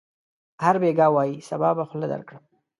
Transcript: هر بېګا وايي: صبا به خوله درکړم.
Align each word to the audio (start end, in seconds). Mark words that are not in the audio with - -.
هر 0.63 0.75
بېګا 0.81 1.07
وايي: 1.11 1.35
صبا 1.47 1.69
به 1.77 1.83
خوله 1.89 2.07
درکړم. 2.13 2.43